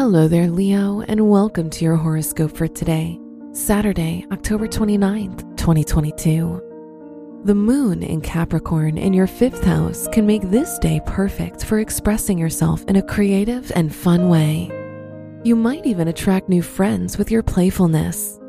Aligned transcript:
Hello 0.00 0.28
there, 0.28 0.48
Leo, 0.48 1.02
and 1.02 1.28
welcome 1.28 1.68
to 1.68 1.84
your 1.84 1.94
horoscope 1.94 2.56
for 2.56 2.66
today, 2.66 3.20
Saturday, 3.52 4.24
October 4.32 4.66
29th, 4.66 5.40
2022. 5.58 7.42
The 7.44 7.54
moon 7.54 8.02
in 8.02 8.22
Capricorn 8.22 8.96
in 8.96 9.12
your 9.12 9.26
fifth 9.26 9.62
house 9.62 10.08
can 10.08 10.26
make 10.26 10.40
this 10.40 10.78
day 10.78 11.02
perfect 11.04 11.66
for 11.66 11.80
expressing 11.80 12.38
yourself 12.38 12.82
in 12.88 12.96
a 12.96 13.02
creative 13.02 13.70
and 13.76 13.94
fun 13.94 14.30
way. 14.30 14.70
You 15.44 15.54
might 15.54 15.84
even 15.84 16.08
attract 16.08 16.48
new 16.48 16.62
friends 16.62 17.18
with 17.18 17.30
your 17.30 17.42
playfulness. 17.42 18.40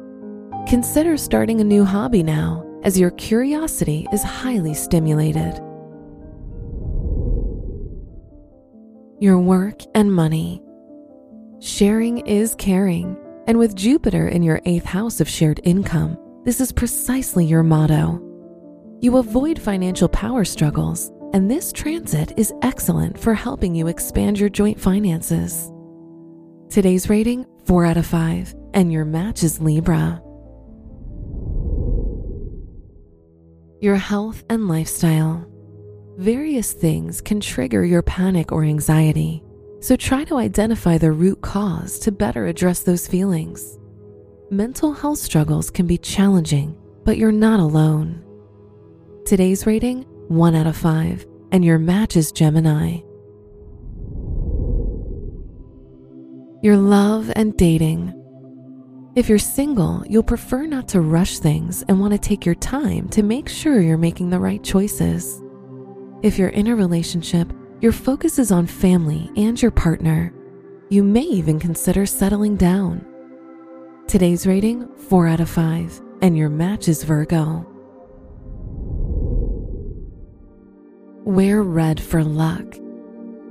Consider 0.69 1.17
starting 1.17 1.59
a 1.59 1.65
new 1.65 1.83
hobby 1.83 2.23
now, 2.23 2.65
as 2.83 2.97
your 2.97 3.11
curiosity 3.11 4.07
is 4.13 4.23
highly 4.23 4.73
stimulated. 4.73 5.55
Your 9.19 9.37
work 9.37 9.81
and 9.93 10.13
money. 10.13 10.63
Sharing 11.81 12.19
is 12.27 12.53
caring, 12.59 13.17
and 13.47 13.57
with 13.57 13.75
Jupiter 13.75 14.27
in 14.27 14.43
your 14.43 14.61
eighth 14.65 14.85
house 14.85 15.19
of 15.19 15.27
shared 15.27 15.59
income, 15.63 16.15
this 16.43 16.61
is 16.61 16.71
precisely 16.71 17.43
your 17.43 17.63
motto. 17.63 18.21
You 19.01 19.17
avoid 19.17 19.57
financial 19.57 20.07
power 20.07 20.45
struggles, 20.45 21.11
and 21.33 21.49
this 21.49 21.73
transit 21.73 22.33
is 22.37 22.53
excellent 22.61 23.19
for 23.19 23.33
helping 23.33 23.73
you 23.73 23.87
expand 23.87 24.39
your 24.39 24.47
joint 24.47 24.79
finances. 24.79 25.71
Today's 26.69 27.09
rating 27.09 27.47
4 27.65 27.85
out 27.87 27.97
of 27.97 28.05
5, 28.05 28.53
and 28.75 28.93
your 28.93 29.03
match 29.03 29.41
is 29.41 29.59
Libra. 29.59 30.21
Your 33.79 33.95
health 33.95 34.43
and 34.51 34.67
lifestyle. 34.67 35.47
Various 36.19 36.73
things 36.73 37.21
can 37.21 37.39
trigger 37.39 37.83
your 37.83 38.03
panic 38.03 38.51
or 38.51 38.63
anxiety 38.63 39.43
so 39.81 39.95
try 39.95 40.23
to 40.23 40.37
identify 40.37 40.97
the 40.97 41.11
root 41.11 41.41
cause 41.41 41.97
to 41.99 42.11
better 42.11 42.45
address 42.45 42.83
those 42.83 43.07
feelings. 43.07 43.79
Mental 44.51 44.93
health 44.93 45.17
struggles 45.17 45.71
can 45.71 45.87
be 45.87 45.97
challenging, 45.97 46.77
but 47.03 47.17
you're 47.17 47.31
not 47.31 47.59
alone. 47.59 48.23
Today's 49.25 49.65
rating 49.65 50.03
1 50.27 50.55
out 50.55 50.67
of 50.67 50.77
5, 50.77 51.25
and 51.51 51.65
your 51.65 51.79
match 51.79 52.15
is 52.15 52.31
Gemini. 52.31 52.99
Your 56.61 56.77
love 56.77 57.31
and 57.35 57.57
dating. 57.57 58.13
If 59.15 59.27
you're 59.27 59.39
single, 59.39 60.03
you'll 60.07 60.21
prefer 60.21 60.67
not 60.67 60.87
to 60.89 61.01
rush 61.01 61.39
things 61.39 61.83
and 61.87 61.99
want 61.99 62.13
to 62.13 62.19
take 62.19 62.45
your 62.45 62.55
time 62.55 63.09
to 63.09 63.23
make 63.23 63.49
sure 63.49 63.81
you're 63.81 63.97
making 63.97 64.29
the 64.29 64.39
right 64.39 64.63
choices. 64.63 65.41
If 66.21 66.37
you're 66.37 66.49
in 66.49 66.67
a 66.67 66.75
relationship, 66.75 67.51
your 67.81 67.91
focus 67.91 68.37
is 68.37 68.51
on 68.51 68.67
family 68.67 69.31
and 69.35 69.59
your 69.59 69.71
partner. 69.71 70.31
You 70.89 71.03
may 71.03 71.23
even 71.23 71.59
consider 71.59 72.05
settling 72.05 72.55
down. 72.55 73.03
Today's 74.07 74.45
rating 74.45 74.87
4 75.09 75.27
out 75.27 75.39
of 75.39 75.49
5, 75.49 75.99
and 76.21 76.37
your 76.37 76.49
match 76.49 76.87
is 76.87 77.03
Virgo. 77.03 77.65
Wear 81.23 81.63
red 81.63 81.99
for 81.99 82.23
luck. 82.23 82.75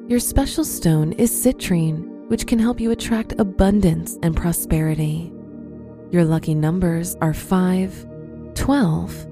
Your 0.07 0.21
special 0.21 0.65
stone 0.65 1.13
is 1.15 1.33
citrine, 1.33 2.29
which 2.29 2.47
can 2.47 2.61
help 2.61 2.81
you 2.81 2.93
attract 2.93 3.35
abundance 3.41 4.17
and 4.23 4.37
prosperity. 4.37 5.33
Your 6.13 6.25
lucky 6.25 6.55
numbers 6.55 7.17
are 7.21 7.35
5, 7.35 8.07
12, 8.55 9.27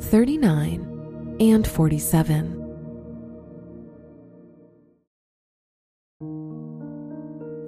39, 0.00 1.36
and 1.40 1.66
47. 1.66 2.61